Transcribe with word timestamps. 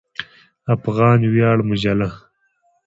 افغان 0.75 1.19
ویاړ 1.33 1.57
مجله 1.69 2.09